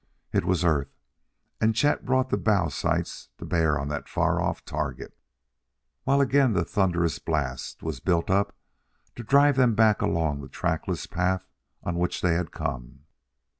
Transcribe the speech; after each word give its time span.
It 0.33 0.45
was 0.45 0.63
Earth; 0.65 0.97
and 1.61 1.75
Chet 1.75 2.05
brought 2.05 2.31
the 2.31 2.35
bow 2.39 2.69
sights 2.69 3.29
to 3.37 3.45
bear 3.45 3.77
on 3.79 3.87
that 3.89 4.09
far 4.09 4.41
off 4.41 4.65
target, 4.65 5.15
while 6.05 6.21
again 6.21 6.53
the 6.53 6.65
thunderous 6.65 7.19
blast 7.19 7.83
was 7.83 7.99
built 7.99 8.31
up 8.31 8.55
to 9.15 9.23
drive 9.23 9.57
them 9.57 9.75
back 9.75 10.01
along 10.01 10.41
the 10.41 10.49
trackless 10.49 11.05
path 11.05 11.45
on 11.83 11.99
which 11.99 12.21
they 12.21 12.33
had 12.33 12.49
come. 12.49 13.01